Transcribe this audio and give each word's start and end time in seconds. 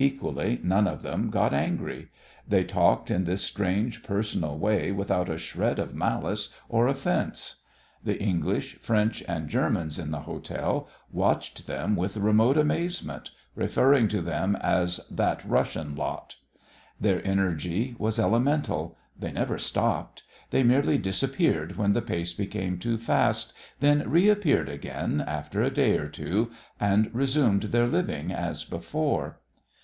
Equally, 0.00 0.60
none 0.62 0.86
of 0.86 1.02
them 1.02 1.28
got 1.28 1.52
angry. 1.52 2.06
They 2.46 2.62
talked 2.62 3.10
in 3.10 3.24
this 3.24 3.42
strange 3.42 4.04
personal 4.04 4.56
way 4.56 4.92
without 4.92 5.28
a 5.28 5.36
shred 5.38 5.80
of 5.80 5.92
malice 5.92 6.50
or 6.68 6.86
offence. 6.86 7.56
The 8.04 8.16
English, 8.22 8.78
French, 8.78 9.24
and 9.26 9.48
Germans 9.48 9.98
in 9.98 10.12
the 10.12 10.20
hotel 10.20 10.88
watched 11.10 11.66
them 11.66 11.96
with 11.96 12.16
remote 12.16 12.56
amazement, 12.56 13.32
referring 13.56 14.06
to 14.06 14.22
them 14.22 14.54
as 14.60 15.00
"that 15.10 15.44
Russian 15.44 15.96
lot." 15.96 16.36
Their 17.00 17.20
energy 17.26 17.96
was 17.98 18.20
elemental. 18.20 18.96
They 19.18 19.32
never 19.32 19.58
stopped. 19.58 20.22
They 20.50 20.62
merely 20.62 20.98
disappeared 20.98 21.74
when 21.74 21.92
the 21.94 22.02
pace 22.02 22.32
became 22.34 22.78
too 22.78 22.98
fast, 22.98 23.52
then 23.80 24.08
reappeared 24.08 24.68
again 24.68 25.20
after 25.26 25.60
a 25.60 25.70
day 25.74 25.96
or 25.98 26.06
two, 26.08 26.52
and 26.78 27.10
resumed 27.12 27.62
their 27.64 27.88
"living" 27.88 28.30
as 28.30 28.62
before. 28.62 29.40